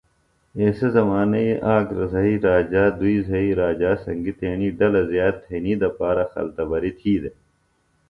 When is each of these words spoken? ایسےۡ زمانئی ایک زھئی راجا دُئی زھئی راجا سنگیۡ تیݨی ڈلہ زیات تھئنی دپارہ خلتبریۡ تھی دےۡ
ایسےۡ 0.59 0.91
زمانئی 0.95 1.49
ایک 1.71 1.87
زھئی 2.11 2.35
راجا 2.45 2.83
دُئی 2.99 3.17
زھئی 3.27 3.49
راجا 3.61 3.91
سنگیۡ 4.03 4.37
تیݨی 4.39 4.69
ڈلہ 4.77 5.01
زیات 5.11 5.35
تھئنی 5.45 5.73
دپارہ 5.81 6.25
خلتبریۡ 6.33 6.95
تھی 6.99 7.13
دےۡ 7.21 7.37